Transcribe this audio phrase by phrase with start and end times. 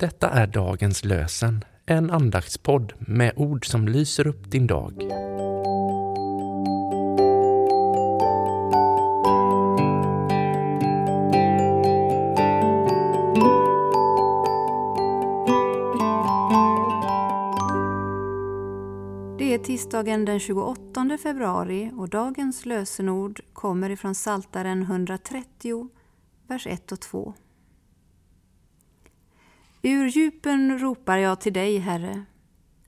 [0.00, 4.92] Detta är dagens lösen, en andaktspodd med ord som lyser upp din dag.
[19.38, 25.88] Det är tisdagen den 28 februari och dagens lösenord kommer ifrån Saltaren 130,
[26.46, 27.34] vers 1 och 2.
[29.82, 32.24] Ur djupen ropar jag till dig, Herre.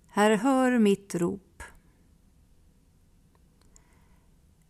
[0.08, 1.62] Herre, hör mitt rop.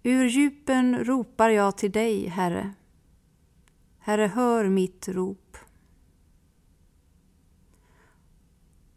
[0.03, 2.75] Ur djupen ropar jag till dig, Herre.
[3.99, 5.57] Herre, hör mitt rop.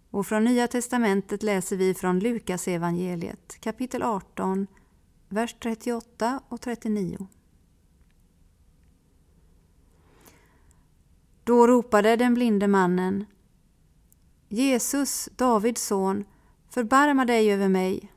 [0.09, 4.67] Och från Nya testamentet läser vi från Lukas evangeliet, kapitel 18,
[5.30, 7.28] vers 38 och 39.
[11.45, 13.26] Då ropade den blinde mannen
[14.49, 16.26] Jesus, Davids son,
[16.70, 18.14] förbarma dig över mig.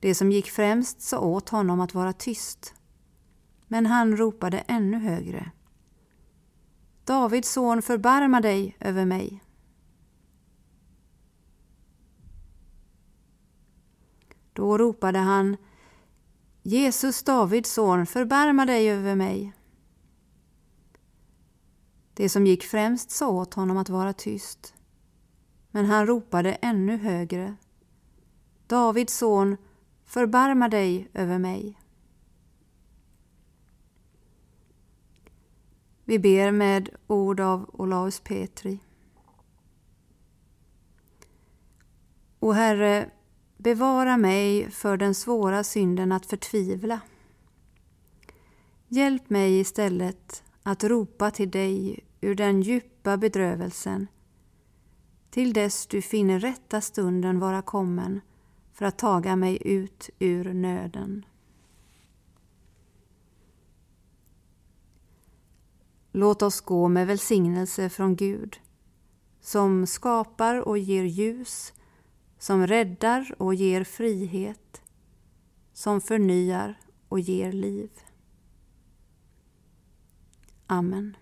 [0.00, 2.74] Det som gick främst sa åt honom att vara tyst,
[3.68, 5.50] men han ropade ännu högre.
[7.04, 9.44] Davids son, förbarma dig över mig.
[14.52, 15.56] Då ropade han
[16.62, 19.52] Jesus, Davids son, förbarma dig över mig.
[22.14, 24.74] Det som gick främst sa åt honom att vara tyst.
[25.70, 27.56] Men han ropade ännu högre.
[28.66, 29.56] Davids son,
[30.04, 31.78] förbarma dig över mig.
[36.04, 38.78] Vi ber med ord av Olaus Petri.
[42.40, 43.10] O Herre,
[43.56, 47.00] bevara mig för den svåra synden att förtvivla.
[48.88, 54.06] Hjälp mig istället att ropa till dig ur den djupa bedrövelsen
[55.30, 58.20] till dess du finner rätta stunden vara kommen
[58.72, 61.24] för att taga mig ut ur nöden.
[66.12, 68.60] Låt oss gå med välsignelse från Gud
[69.40, 71.72] som skapar och ger ljus,
[72.38, 74.82] som räddar och ger frihet,
[75.72, 77.90] som förnyar och ger liv.
[80.66, 81.16] Amen.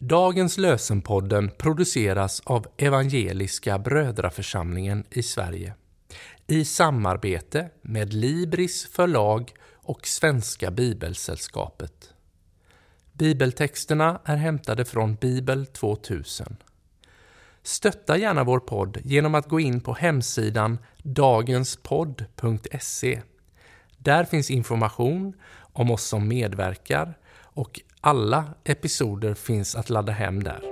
[0.00, 5.74] Dagens lösenpodden produceras av Evangeliska Brödraförsamlingen i Sverige
[6.46, 9.52] i samarbete med Libris förlag
[9.88, 12.14] och Svenska Bibelsällskapet.
[13.12, 16.56] Bibeltexterna är hämtade från Bibel 2000.
[17.62, 23.22] Stötta gärna vår podd genom att gå in på hemsidan dagenspodd.se.
[23.98, 25.32] Där finns information
[25.72, 30.62] om oss som medverkar och alla episoder finns att ladda hem där.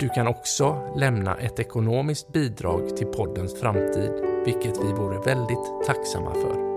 [0.00, 4.12] Du kan också lämna ett ekonomiskt bidrag till poddens framtid,
[4.44, 6.69] vilket vi vore väldigt tacksamma för.